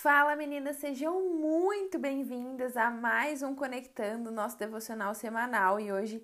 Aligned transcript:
Fala 0.00 0.36
meninas, 0.36 0.76
sejam 0.76 1.28
muito 1.28 1.98
bem-vindas 1.98 2.76
a 2.76 2.88
mais 2.88 3.42
um 3.42 3.52
Conectando, 3.52 4.30
nosso 4.30 4.56
devocional 4.56 5.12
semanal. 5.12 5.80
E 5.80 5.90
hoje 5.90 6.22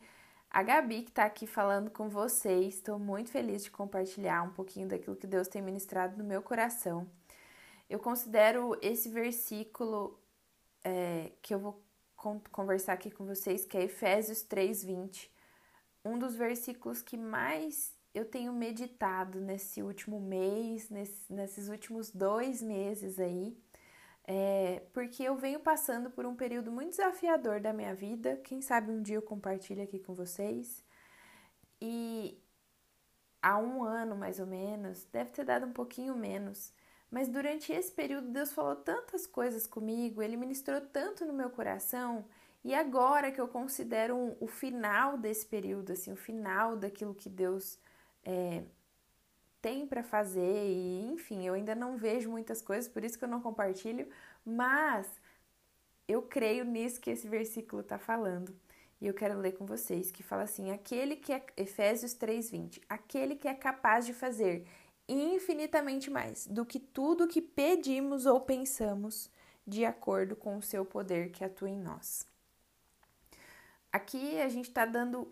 a 0.48 0.62
Gabi 0.62 1.02
que 1.02 1.08
está 1.08 1.24
aqui 1.24 1.44
falando 1.44 1.90
com 1.90 2.08
vocês. 2.08 2.76
Estou 2.76 3.00
muito 3.00 3.32
feliz 3.32 3.64
de 3.64 3.72
compartilhar 3.72 4.44
um 4.44 4.50
pouquinho 4.50 4.86
daquilo 4.86 5.16
que 5.16 5.26
Deus 5.26 5.48
tem 5.48 5.60
ministrado 5.60 6.16
no 6.16 6.22
meu 6.22 6.40
coração. 6.40 7.10
Eu 7.90 7.98
considero 7.98 8.78
esse 8.80 9.08
versículo 9.08 10.20
é, 10.84 11.32
que 11.42 11.52
eu 11.52 11.58
vou 11.58 11.82
conversar 12.52 12.92
aqui 12.92 13.10
com 13.10 13.26
vocês, 13.26 13.66
que 13.66 13.76
é 13.76 13.82
Efésios 13.82 14.44
3:20, 14.44 15.28
um 16.04 16.16
dos 16.16 16.36
versículos 16.36 17.02
que 17.02 17.16
mais 17.16 17.92
eu 18.14 18.24
tenho 18.24 18.52
meditado 18.52 19.40
nesse 19.40 19.82
último 19.82 20.20
mês, 20.20 20.88
nesse, 20.88 21.32
nesses 21.32 21.68
últimos 21.68 22.10
dois 22.10 22.62
meses 22.62 23.18
aí, 23.18 23.56
é, 24.26 24.82
porque 24.92 25.22
eu 25.22 25.36
venho 25.36 25.60
passando 25.60 26.10
por 26.10 26.24
um 26.24 26.36
período 26.36 26.70
muito 26.70 26.90
desafiador 26.90 27.60
da 27.60 27.72
minha 27.72 27.94
vida. 27.94 28.40
Quem 28.44 28.62
sabe 28.62 28.90
um 28.90 29.02
dia 29.02 29.16
eu 29.16 29.22
compartilho 29.22 29.82
aqui 29.82 29.98
com 29.98 30.14
vocês. 30.14 30.84
E 31.80 32.40
há 33.42 33.58
um 33.58 33.82
ano 33.82 34.16
mais 34.16 34.38
ou 34.40 34.46
menos, 34.46 35.04
deve 35.12 35.30
ter 35.30 35.44
dado 35.44 35.66
um 35.66 35.72
pouquinho 35.72 36.16
menos, 36.16 36.72
mas 37.10 37.28
durante 37.28 37.72
esse 37.72 37.92
período 37.92 38.30
Deus 38.30 38.52
falou 38.52 38.76
tantas 38.76 39.26
coisas 39.26 39.66
comigo, 39.66 40.22
Ele 40.22 40.36
ministrou 40.36 40.80
tanto 40.80 41.26
no 41.26 41.32
meu 41.32 41.50
coração. 41.50 42.24
E 42.64 42.74
agora 42.74 43.30
que 43.30 43.40
eu 43.40 43.48
considero 43.48 44.16
um, 44.16 44.36
o 44.40 44.46
final 44.46 45.18
desse 45.18 45.44
período, 45.44 45.92
assim, 45.92 46.12
o 46.12 46.16
final 46.16 46.76
daquilo 46.76 47.14
que 47.14 47.28
Deus 47.28 47.78
é, 48.24 48.62
tem 49.60 49.86
para 49.86 50.02
fazer 50.02 50.66
e 50.68 51.06
enfim, 51.12 51.46
eu 51.46 51.54
ainda 51.54 51.74
não 51.74 51.96
vejo 51.96 52.30
muitas 52.30 52.60
coisas, 52.60 52.88
por 52.88 53.04
isso 53.04 53.18
que 53.18 53.24
eu 53.24 53.28
não 53.28 53.40
compartilho, 53.40 54.08
mas 54.44 55.08
eu 56.06 56.22
creio 56.22 56.64
nisso 56.64 57.00
que 57.00 57.10
esse 57.10 57.26
versículo 57.26 57.80
está 57.80 57.98
falando. 57.98 58.54
E 59.00 59.06
eu 59.06 59.14
quero 59.14 59.38
ler 59.38 59.52
com 59.52 59.66
vocês 59.66 60.10
que 60.10 60.22
fala 60.22 60.42
assim: 60.42 60.70
aquele 60.70 61.16
que 61.16 61.32
é 61.32 61.44
Efésios 61.56 62.14
3:20, 62.14 62.80
aquele 62.88 63.36
que 63.36 63.48
é 63.48 63.54
capaz 63.54 64.06
de 64.06 64.14
fazer 64.14 64.66
infinitamente 65.08 66.10
mais 66.10 66.46
do 66.46 66.64
que 66.64 66.78
tudo 66.78 67.28
que 67.28 67.42
pedimos 67.42 68.26
ou 68.26 68.40
pensamos, 68.40 69.30
de 69.66 69.84
acordo 69.84 70.36
com 70.36 70.56
o 70.56 70.62
seu 70.62 70.84
poder 70.84 71.30
que 71.30 71.44
atua 71.44 71.70
em 71.70 71.78
nós. 71.78 72.26
Aqui 73.92 74.40
a 74.40 74.48
gente 74.48 74.68
está 74.68 74.84
dando, 74.84 75.30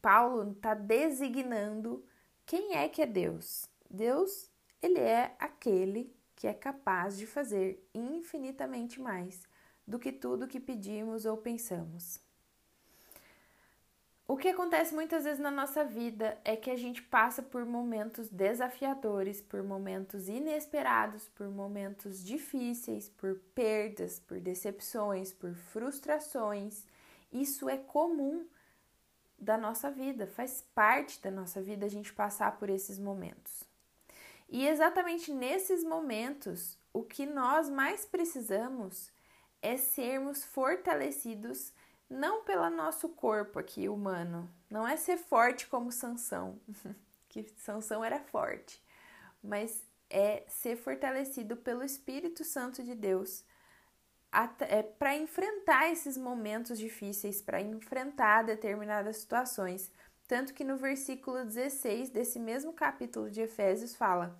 Paulo 0.00 0.52
está 0.52 0.74
designando 0.74 2.04
quem 2.46 2.74
é 2.74 2.88
que 2.88 3.02
é 3.02 3.06
Deus? 3.06 3.68
Deus, 3.90 4.50
ele 4.82 4.98
é 4.98 5.34
aquele 5.38 6.14
que 6.36 6.46
é 6.46 6.52
capaz 6.52 7.16
de 7.16 7.26
fazer 7.26 7.88
infinitamente 7.94 9.00
mais 9.00 9.42
do 9.86 9.98
que 9.98 10.12
tudo 10.12 10.48
que 10.48 10.60
pedimos 10.60 11.24
ou 11.24 11.36
pensamos. 11.36 12.20
O 14.26 14.38
que 14.38 14.48
acontece 14.48 14.94
muitas 14.94 15.24
vezes 15.24 15.38
na 15.38 15.50
nossa 15.50 15.84
vida 15.84 16.38
é 16.44 16.56
que 16.56 16.70
a 16.70 16.76
gente 16.76 17.02
passa 17.02 17.42
por 17.42 17.66
momentos 17.66 18.30
desafiadores, 18.30 19.42
por 19.42 19.62
momentos 19.62 20.28
inesperados, 20.28 21.28
por 21.28 21.48
momentos 21.48 22.24
difíceis, 22.24 23.06
por 23.06 23.38
perdas, 23.54 24.18
por 24.18 24.40
decepções, 24.40 25.30
por 25.30 25.54
frustrações. 25.54 26.86
Isso 27.30 27.68
é 27.68 27.76
comum 27.76 28.46
da 29.44 29.56
nossa 29.58 29.90
vida, 29.90 30.26
faz 30.26 30.64
parte 30.74 31.20
da 31.20 31.30
nossa 31.30 31.60
vida 31.62 31.86
a 31.86 31.88
gente 31.88 32.12
passar 32.12 32.56
por 32.58 32.70
esses 32.70 32.98
momentos. 32.98 33.64
E 34.48 34.66
exatamente 34.66 35.32
nesses 35.32 35.84
momentos, 35.84 36.78
o 36.92 37.02
que 37.02 37.26
nós 37.26 37.68
mais 37.68 38.04
precisamos 38.04 39.12
é 39.60 39.76
sermos 39.76 40.44
fortalecidos 40.44 41.72
não 42.08 42.44
pelo 42.44 42.68
nosso 42.70 43.08
corpo 43.08 43.58
aqui 43.58 43.88
humano, 43.88 44.48
não 44.70 44.86
é 44.86 44.96
ser 44.96 45.16
forte 45.16 45.66
como 45.66 45.90
Sansão, 45.90 46.58
que 47.28 47.46
Sansão 47.58 48.04
era 48.04 48.20
forte, 48.20 48.82
mas 49.42 49.82
é 50.10 50.44
ser 50.46 50.76
fortalecido 50.76 51.56
pelo 51.56 51.82
Espírito 51.82 52.44
Santo 52.44 52.82
de 52.82 52.94
Deus 52.94 53.44
é, 54.68 54.82
para 54.82 55.16
enfrentar 55.16 55.90
esses 55.90 56.16
momentos 56.16 56.78
difíceis, 56.78 57.40
para 57.40 57.60
enfrentar 57.60 58.42
determinadas 58.42 59.18
situações. 59.18 59.92
Tanto 60.26 60.54
que 60.54 60.64
no 60.64 60.76
versículo 60.76 61.44
16 61.44 62.10
desse 62.10 62.40
mesmo 62.40 62.72
capítulo 62.72 63.30
de 63.30 63.42
Efésios 63.42 63.94
fala: 63.94 64.38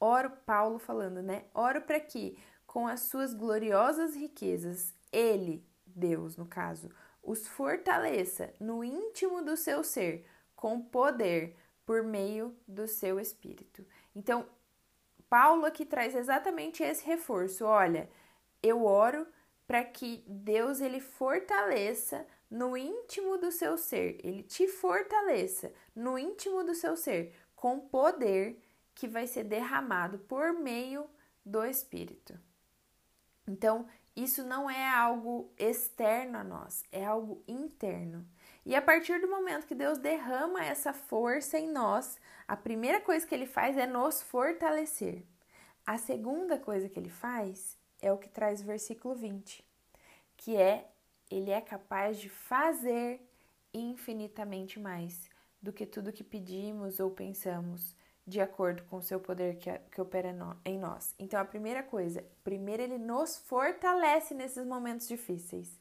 Oro, 0.00 0.30
Paulo 0.44 0.78
falando, 0.78 1.22
né? 1.22 1.44
Oro 1.54 1.82
para 1.82 2.00
que, 2.00 2.38
com 2.66 2.86
as 2.86 3.00
suas 3.00 3.34
gloriosas 3.34 4.14
riquezas, 4.14 4.94
Ele, 5.12 5.64
Deus 5.86 6.36
no 6.36 6.46
caso, 6.46 6.90
os 7.22 7.46
fortaleça 7.46 8.52
no 8.58 8.82
íntimo 8.82 9.42
do 9.42 9.56
seu 9.56 9.84
ser, 9.84 10.26
com 10.56 10.80
poder, 10.80 11.56
por 11.84 12.02
meio 12.02 12.56
do 12.66 12.86
seu 12.86 13.20
espírito. 13.20 13.84
Então, 14.14 14.46
Paulo 15.28 15.66
aqui 15.66 15.84
traz 15.84 16.14
exatamente 16.14 16.82
esse 16.82 17.04
reforço: 17.04 17.64
olha 17.64 18.08
eu 18.62 18.84
oro 18.84 19.26
para 19.66 19.84
que 19.84 20.24
Deus 20.26 20.80
ele 20.80 21.00
fortaleça 21.00 22.26
no 22.50 22.76
íntimo 22.76 23.38
do 23.38 23.52
seu 23.52 23.78
ser, 23.78 24.18
ele 24.24 24.42
te 24.42 24.66
fortaleça 24.66 25.72
no 25.94 26.18
íntimo 26.18 26.64
do 26.64 26.74
seu 26.74 26.96
ser 26.96 27.32
com 27.54 27.78
poder 27.78 28.60
que 28.94 29.06
vai 29.06 29.26
ser 29.26 29.44
derramado 29.44 30.18
por 30.18 30.52
meio 30.52 31.08
do 31.44 31.64
Espírito. 31.64 32.38
Então, 33.46 33.86
isso 34.14 34.44
não 34.44 34.68
é 34.68 34.88
algo 34.88 35.52
externo 35.56 36.38
a 36.38 36.44
nós, 36.44 36.84
é 36.90 37.04
algo 37.04 37.42
interno. 37.46 38.26
E 38.66 38.74
a 38.74 38.82
partir 38.82 39.20
do 39.20 39.28
momento 39.28 39.66
que 39.66 39.74
Deus 39.74 39.98
derrama 39.98 40.64
essa 40.64 40.92
força 40.92 41.58
em 41.58 41.70
nós, 41.70 42.18
a 42.46 42.56
primeira 42.56 43.00
coisa 43.00 43.26
que 43.26 43.34
ele 43.34 43.46
faz 43.46 43.76
é 43.76 43.86
nos 43.86 44.20
fortalecer. 44.20 45.24
A 45.86 45.96
segunda 45.96 46.58
coisa 46.58 46.88
que 46.88 46.98
ele 46.98 47.08
faz 47.08 47.79
é 48.02 48.12
o 48.12 48.18
que 48.18 48.28
traz 48.28 48.60
o 48.60 48.64
versículo 48.64 49.14
20, 49.14 49.64
que 50.36 50.56
é 50.56 50.88
ele 51.30 51.50
é 51.50 51.60
capaz 51.60 52.18
de 52.18 52.28
fazer 52.28 53.20
infinitamente 53.72 54.80
mais 54.80 55.30
do 55.62 55.72
que 55.72 55.86
tudo 55.86 56.12
que 56.12 56.24
pedimos 56.24 56.98
ou 56.98 57.10
pensamos, 57.10 57.94
de 58.26 58.40
acordo 58.40 58.82
com 58.84 58.96
o 58.96 59.02
seu 59.02 59.20
poder 59.20 59.56
que, 59.56 59.70
que 59.90 60.00
opera 60.00 60.34
em 60.64 60.78
nós. 60.78 61.14
Então, 61.18 61.40
a 61.40 61.44
primeira 61.44 61.82
coisa, 61.82 62.24
primeiro 62.42 62.82
ele 62.82 62.98
nos 62.98 63.38
fortalece 63.38 64.34
nesses 64.34 64.66
momentos 64.66 65.06
difíceis. 65.06 65.78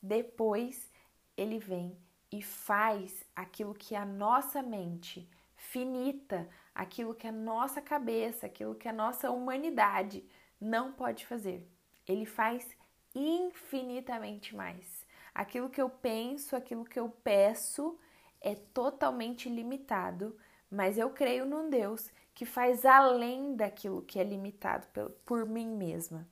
Depois, 0.00 0.90
ele 1.36 1.58
vem 1.58 1.96
e 2.30 2.42
faz 2.42 3.24
aquilo 3.34 3.74
que 3.74 3.94
a 3.94 4.04
nossa 4.04 4.62
mente 4.62 5.28
finita, 5.54 6.48
aquilo 6.74 7.14
que 7.14 7.26
a 7.26 7.32
nossa 7.32 7.80
cabeça, 7.80 8.46
aquilo 8.46 8.74
que 8.74 8.88
a 8.88 8.92
nossa 8.92 9.30
humanidade 9.30 10.24
não 10.62 10.92
pode 10.92 11.26
fazer. 11.26 11.68
Ele 12.06 12.24
faz 12.24 12.66
infinitamente 13.14 14.54
mais. 14.54 15.04
Aquilo 15.34 15.68
que 15.68 15.80
eu 15.80 15.90
penso, 15.90 16.54
aquilo 16.54 16.84
que 16.84 16.98
eu 16.98 17.08
peço 17.08 17.98
é 18.40 18.54
totalmente 18.54 19.48
limitado, 19.48 20.36
mas 20.70 20.98
eu 20.98 21.10
creio 21.10 21.44
num 21.44 21.68
Deus 21.68 22.10
que 22.34 22.44
faz 22.44 22.84
além 22.84 23.56
daquilo 23.56 24.02
que 24.02 24.18
é 24.18 24.24
limitado 24.24 24.86
por 25.24 25.46
mim 25.46 25.68
mesma. 25.68 26.26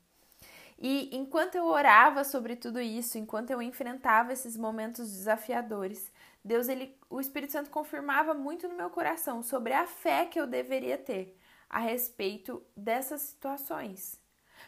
E 0.78 1.14
enquanto 1.14 1.56
eu 1.56 1.66
orava 1.66 2.24
sobre 2.24 2.56
tudo 2.56 2.80
isso, 2.80 3.18
enquanto 3.18 3.50
eu 3.50 3.60
enfrentava 3.60 4.32
esses 4.32 4.56
momentos 4.56 5.10
desafiadores, 5.12 6.10
Deus, 6.42 6.68
ele, 6.68 6.96
o 7.10 7.20
Espírito 7.20 7.52
Santo 7.52 7.68
confirmava 7.68 8.32
muito 8.32 8.66
no 8.66 8.76
meu 8.76 8.88
coração 8.88 9.42
sobre 9.42 9.74
a 9.74 9.86
fé 9.86 10.24
que 10.24 10.40
eu 10.40 10.46
deveria 10.46 10.96
ter 10.96 11.36
a 11.68 11.78
respeito 11.78 12.62
dessas 12.74 13.20
situações. 13.20 14.19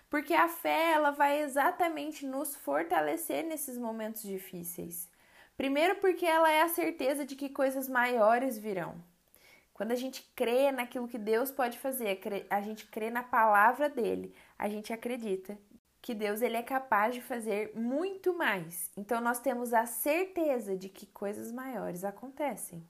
Porque 0.08 0.34
a 0.34 0.48
fé, 0.48 0.92
ela 0.92 1.10
vai 1.10 1.42
exatamente 1.42 2.27
nos 2.27 2.54
fortalecer 2.56 3.44
nesses 3.44 3.78
momentos 3.78 4.22
difíceis. 4.22 5.09
Primeiro, 5.56 5.97
porque 5.97 6.27
ela 6.27 6.50
é 6.50 6.62
a 6.62 6.68
certeza 6.68 7.24
de 7.24 7.36
que 7.36 7.48
coisas 7.48 7.89
maiores 7.89 8.59
virão. 8.59 8.94
Quando 9.74 9.92
a 9.92 9.97
gente 9.97 10.22
crê 10.36 10.71
naquilo 10.71 11.09
que 11.09 11.18
Deus 11.18 11.50
pode 11.50 11.78
fazer, 11.78 12.21
a 12.50 12.60
gente 12.60 12.86
crê 12.86 13.10
na 13.10 13.22
palavra 13.22 13.89
dele, 13.89 14.34
a 14.59 14.68
gente 14.68 14.92
acredita 14.92 15.59
que 16.00 16.15
Deus 16.15 16.42
ele 16.42 16.56
é 16.56 16.62
capaz 16.62 17.15
de 17.15 17.21
fazer 17.21 17.72
muito 17.74 18.34
mais. 18.34 18.91
Então 18.97 19.21
nós 19.21 19.38
temos 19.38 19.72
a 19.72 19.86
certeza 19.86 20.77
de 20.77 20.88
que 20.88 21.06
coisas 21.06 21.53
maiores 21.53 22.04
acontecem. 22.04 22.86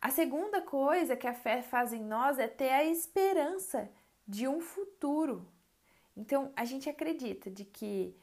A 0.00 0.10
segunda 0.10 0.62
coisa 0.62 1.16
que 1.16 1.26
a 1.26 1.34
fé 1.34 1.60
faz 1.60 1.92
em 1.92 2.02
nós 2.02 2.38
é 2.38 2.46
ter 2.46 2.70
a 2.70 2.84
esperança 2.84 3.90
de 4.26 4.46
um 4.46 4.60
futuro. 4.60 5.44
Então 6.18 6.52
a 6.56 6.64
gente 6.64 6.90
acredita 6.90 7.48
de 7.48 7.64
que 7.64 8.14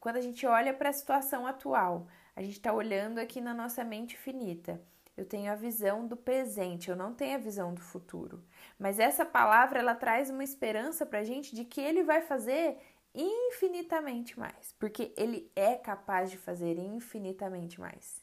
quando 0.00 0.16
a 0.16 0.22
gente 0.22 0.46
olha 0.46 0.72
para 0.72 0.88
a 0.88 0.92
situação 0.92 1.46
atual, 1.46 2.08
a 2.34 2.42
gente 2.42 2.54
está 2.54 2.72
olhando 2.72 3.18
aqui 3.18 3.40
na 3.42 3.52
nossa 3.52 3.84
mente 3.84 4.16
finita, 4.16 4.80
eu 5.14 5.26
tenho 5.26 5.52
a 5.52 5.54
visão 5.54 6.06
do 6.06 6.16
presente, 6.16 6.88
eu 6.88 6.96
não 6.96 7.12
tenho 7.12 7.34
a 7.34 7.40
visão 7.40 7.74
do 7.74 7.80
futuro. 7.80 8.42
Mas 8.78 8.98
essa 8.98 9.24
palavra 9.26 9.80
ela 9.80 9.94
traz 9.94 10.30
uma 10.30 10.44
esperança 10.44 11.04
para 11.04 11.18
a 11.18 11.24
gente 11.24 11.54
de 11.54 11.64
que 11.64 11.80
ele 11.80 12.04
vai 12.04 12.22
fazer 12.22 12.78
infinitamente 13.14 14.38
mais, 14.38 14.72
porque 14.78 15.12
ele 15.16 15.50
é 15.54 15.74
capaz 15.74 16.30
de 16.30 16.38
fazer 16.38 16.78
infinitamente 16.78 17.78
mais. 17.80 18.22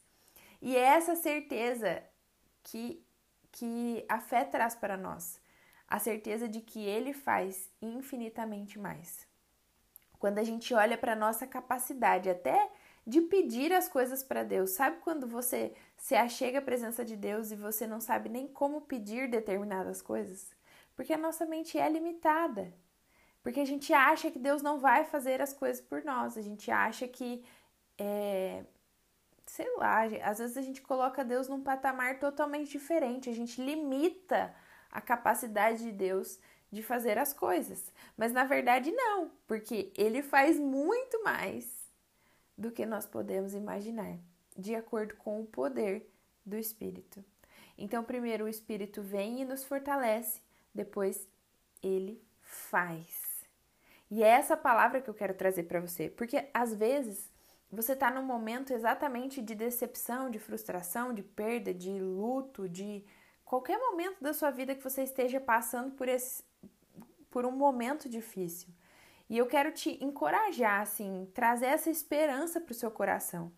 E 0.61 0.75
é 0.75 0.79
essa 0.79 1.15
certeza 1.15 2.01
que, 2.63 3.05
que 3.51 4.05
a 4.07 4.19
fé 4.19 4.45
traz 4.45 4.73
para 4.73 4.97
nós, 4.97 5.39
a 5.95 5.99
certeza 5.99 6.45
de 6.49 6.59
que 6.59 6.83
ele 6.83 7.13
faz 7.13 7.71
infinitamente 7.81 8.77
mais. 8.77 9.25
Quando 10.19 10.39
a 10.39 10.43
gente 10.43 10.73
olha 10.73 10.97
para 10.97 11.13
a 11.13 11.15
nossa 11.15 11.47
capacidade 11.47 12.29
até 12.29 12.69
de 13.07 13.21
pedir 13.21 13.71
as 13.71 13.87
coisas 13.87 14.21
para 14.21 14.43
Deus, 14.43 14.71
sabe 14.71 14.97
quando 14.97 15.25
você 15.25 15.73
se 15.95 16.13
achega 16.13 16.59
à 16.59 16.61
presença 16.61 17.05
de 17.05 17.15
Deus 17.15 17.49
e 17.49 17.55
você 17.55 17.87
não 17.87 18.01
sabe 18.01 18.27
nem 18.27 18.45
como 18.45 18.81
pedir 18.81 19.29
determinadas 19.29 20.01
coisas? 20.01 20.53
Porque 20.97 21.13
a 21.13 21.17
nossa 21.17 21.45
mente 21.45 21.77
é 21.77 21.87
limitada. 21.87 22.73
Porque 23.41 23.61
a 23.61 23.65
gente 23.65 23.93
acha 23.93 24.29
que 24.29 24.39
Deus 24.39 24.61
não 24.61 24.79
vai 24.79 25.05
fazer 25.05 25.41
as 25.41 25.53
coisas 25.53 25.81
por 25.81 26.03
nós, 26.03 26.37
a 26.37 26.41
gente 26.41 26.69
acha 26.71 27.07
que, 27.07 27.41
é, 27.97 28.65
sei 29.45 29.73
lá, 29.77 30.01
às 30.23 30.39
vezes 30.39 30.57
a 30.57 30.61
gente 30.61 30.81
coloca 30.81 31.23
Deus 31.23 31.47
num 31.47 31.61
patamar 31.61 32.19
totalmente 32.19 32.71
diferente, 32.71 33.29
a 33.29 33.33
gente 33.33 33.61
limita 33.61 34.53
a 34.91 35.01
capacidade 35.01 35.83
de 35.83 35.91
Deus 35.91 36.39
de 36.71 36.83
fazer 36.83 37.17
as 37.17 37.33
coisas. 37.33 37.91
Mas 38.17 38.31
na 38.31 38.43
verdade, 38.43 38.91
não, 38.91 39.31
porque 39.47 39.91
Ele 39.95 40.21
faz 40.21 40.59
muito 40.59 41.23
mais 41.23 41.85
do 42.57 42.71
que 42.71 42.85
nós 42.85 43.05
podemos 43.05 43.53
imaginar, 43.53 44.17
de 44.57 44.75
acordo 44.75 45.15
com 45.15 45.41
o 45.41 45.45
poder 45.45 46.09
do 46.45 46.57
Espírito. 46.57 47.23
Então, 47.77 48.03
primeiro 48.03 48.45
o 48.45 48.49
Espírito 48.49 49.01
vem 49.01 49.41
e 49.41 49.45
nos 49.45 49.63
fortalece, 49.63 50.41
depois 50.73 51.27
ele 51.81 52.21
faz. 52.41 53.43
E 54.09 54.23
é 54.23 54.27
essa 54.27 54.55
palavra 54.55 55.01
que 55.01 55.09
eu 55.09 55.13
quero 55.13 55.33
trazer 55.33 55.63
para 55.63 55.81
você, 55.81 56.09
porque 56.09 56.47
às 56.53 56.73
vezes 56.73 57.29
você 57.71 57.93
está 57.93 58.09
num 58.09 58.23
momento 58.23 58.71
exatamente 58.71 59.41
de 59.41 59.55
decepção, 59.55 60.29
de 60.29 60.39
frustração, 60.39 61.13
de 61.13 61.23
perda, 61.23 61.73
de 61.73 61.99
luto, 61.99 62.69
de 62.69 63.03
qualquer 63.55 63.79
momento 63.79 64.21
da 64.21 64.33
sua 64.33 64.51
vida 64.51 64.75
que 64.75 64.83
você 64.83 65.03
esteja 65.03 65.39
passando 65.39 65.91
por 65.91 66.09
esse 66.09 66.43
por 67.31 67.45
um 67.45 67.51
momento 67.51 68.09
difícil. 68.09 68.69
E 69.29 69.37
eu 69.37 69.45
quero 69.45 69.71
te 69.71 70.01
encorajar, 70.03 70.81
assim, 70.81 71.29
trazer 71.33 71.67
essa 71.67 71.89
esperança 71.89 72.61
para 72.61 72.71
o 72.71 72.75
seu 72.75 72.91
coração 72.91 73.51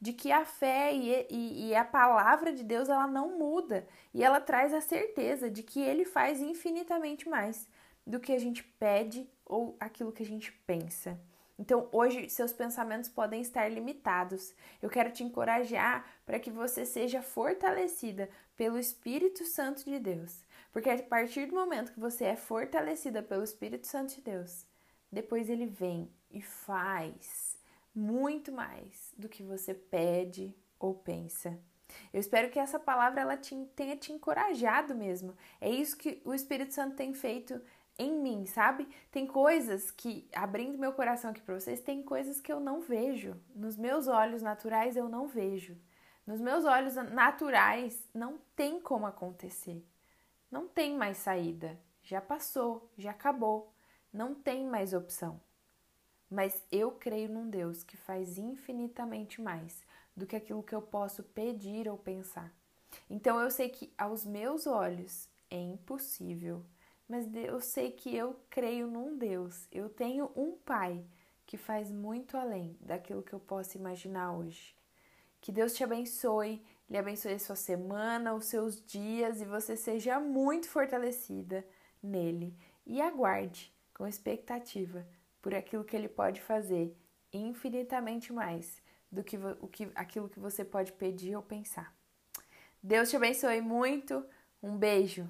de 0.00 0.12
que 0.12 0.30
a 0.30 0.44
fé 0.44 0.94
e, 0.94 1.26
e, 1.30 1.68
e, 1.68 1.74
a 1.74 1.84
palavra 1.84 2.52
de 2.52 2.62
Deus 2.62 2.88
ela 2.88 3.06
não 3.06 3.38
muda 3.38 3.86
e 4.14 4.22
ela 4.22 4.40
traz 4.40 4.72
a 4.72 4.80
certeza 4.80 5.50
de 5.50 5.62
que 5.62 5.80
Ele 5.80 6.04
faz 6.04 6.40
infinitamente 6.40 7.28
mais 7.28 7.68
do 8.06 8.20
que 8.20 8.32
a 8.32 8.38
gente 8.38 8.62
pede 8.62 9.28
ou 9.44 9.76
aquilo 9.80 10.12
que 10.12 10.22
a 10.22 10.26
gente 10.26 10.52
pensa. 10.66 11.18
Então, 11.58 11.88
hoje, 11.90 12.30
seus 12.30 12.52
pensamentos 12.52 13.08
podem 13.08 13.40
estar 13.40 13.68
limitados. 13.68 14.54
Eu 14.80 14.88
quero 14.88 15.10
te 15.10 15.24
encorajar 15.24 16.06
para 16.24 16.38
que 16.38 16.50
você 16.50 16.86
seja 16.86 17.20
fortalecida 17.20 18.30
pelo 18.56 18.78
Espírito 18.78 19.44
Santo 19.44 19.84
de 19.84 19.98
Deus. 19.98 20.44
Porque 20.72 20.88
a 20.88 21.02
partir 21.02 21.46
do 21.46 21.56
momento 21.56 21.92
que 21.92 21.98
você 21.98 22.26
é 22.26 22.36
fortalecida 22.36 23.22
pelo 23.22 23.42
Espírito 23.42 23.88
Santo 23.88 24.14
de 24.14 24.20
Deus, 24.20 24.66
depois 25.10 25.50
ele 25.50 25.66
vem 25.66 26.12
e 26.30 26.40
faz 26.40 27.58
muito 27.92 28.52
mais 28.52 29.12
do 29.18 29.28
que 29.28 29.42
você 29.42 29.74
pede 29.74 30.54
ou 30.78 30.94
pensa. 30.94 31.58
Eu 32.12 32.20
espero 32.20 32.50
que 32.50 32.58
essa 32.58 32.78
palavra 32.78 33.20
ela 33.20 33.36
te, 33.36 33.54
tenha 33.74 33.96
te 33.96 34.12
encorajado 34.12 34.94
mesmo. 34.94 35.34
É 35.60 35.68
isso 35.68 35.96
que 35.96 36.20
o 36.24 36.34
Espírito 36.34 36.74
Santo 36.74 36.96
tem 36.96 37.12
feito 37.14 37.60
em 37.98 38.12
mim, 38.12 38.46
sabe? 38.46 38.88
Tem 39.10 39.26
coisas 39.26 39.90
que, 39.90 40.28
abrindo 40.32 40.78
meu 40.78 40.92
coração 40.92 41.30
aqui 41.30 41.40
para 41.40 41.58
vocês, 41.58 41.80
tem 41.80 42.02
coisas 42.02 42.40
que 42.40 42.52
eu 42.52 42.60
não 42.60 42.80
vejo. 42.80 43.36
Nos 43.54 43.76
meus 43.76 44.06
olhos 44.06 44.40
naturais 44.40 44.96
eu 44.96 45.08
não 45.08 45.26
vejo. 45.26 45.76
Nos 46.26 46.40
meus 46.40 46.64
olhos 46.64 46.94
naturais 46.94 48.08
não 48.14 48.38
tem 48.54 48.80
como 48.80 49.06
acontecer. 49.06 49.84
Não 50.50 50.68
tem 50.68 50.96
mais 50.96 51.18
saída. 51.18 51.78
Já 52.02 52.20
passou, 52.20 52.90
já 52.96 53.10
acabou. 53.10 53.74
Não 54.12 54.34
tem 54.34 54.66
mais 54.66 54.94
opção. 54.94 55.40
Mas 56.30 56.62
eu 56.70 56.92
creio 56.92 57.28
num 57.28 57.48
Deus 57.50 57.82
que 57.82 57.96
faz 57.96 58.38
infinitamente 58.38 59.40
mais 59.40 59.82
do 60.14 60.26
que 60.26 60.36
aquilo 60.36 60.62
que 60.62 60.74
eu 60.74 60.82
posso 60.82 61.22
pedir 61.22 61.88
ou 61.88 61.96
pensar. 61.96 62.52
Então 63.08 63.40
eu 63.40 63.50
sei 63.50 63.68
que 63.68 63.92
aos 63.96 64.24
meus 64.24 64.66
olhos 64.66 65.28
é 65.50 65.58
impossível 65.58 66.64
mas 67.08 67.26
eu 67.34 67.60
sei 67.60 67.90
que 67.90 68.14
eu 68.14 68.38
creio 68.50 68.86
num 68.86 69.16
Deus. 69.16 69.66
Eu 69.72 69.88
tenho 69.88 70.30
um 70.36 70.52
Pai 70.52 71.04
que 71.46 71.56
faz 71.56 71.90
muito 71.90 72.36
além 72.36 72.76
daquilo 72.80 73.22
que 73.22 73.32
eu 73.32 73.40
posso 73.40 73.78
imaginar 73.78 74.32
hoje. 74.32 74.76
Que 75.40 75.50
Deus 75.50 75.72
te 75.72 75.82
abençoe, 75.82 76.62
lhe 76.90 76.98
abençoe 76.98 77.32
a 77.32 77.38
sua 77.38 77.56
semana, 77.56 78.34
os 78.34 78.46
seus 78.46 78.84
dias 78.84 79.40
e 79.40 79.46
você 79.46 79.76
seja 79.76 80.20
muito 80.20 80.68
fortalecida 80.68 81.64
nele. 82.02 82.54
E 82.84 83.00
aguarde 83.00 83.72
com 83.94 84.06
expectativa 84.06 85.06
por 85.40 85.54
aquilo 85.54 85.84
que 85.84 85.96
ele 85.96 86.08
pode 86.08 86.42
fazer 86.42 86.94
infinitamente 87.32 88.32
mais 88.32 88.82
do 89.10 89.24
que, 89.24 89.36
o 89.36 89.68
que 89.68 89.90
aquilo 89.94 90.28
que 90.28 90.38
você 90.38 90.64
pode 90.64 90.92
pedir 90.92 91.34
ou 91.34 91.42
pensar. 91.42 91.94
Deus 92.82 93.08
te 93.08 93.16
abençoe 93.16 93.60
muito. 93.60 94.24
Um 94.62 94.76
beijo. 94.76 95.28